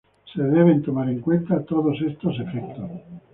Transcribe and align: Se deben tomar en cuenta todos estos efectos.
Se 0.33 0.41
deben 0.43 0.81
tomar 0.81 1.09
en 1.09 1.19
cuenta 1.19 1.63
todos 1.63 2.01
estos 2.01 2.39
efectos. 2.39 2.89